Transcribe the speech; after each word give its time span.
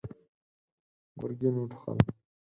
ګرګين 1.19 1.55
وټوخل. 1.57 1.97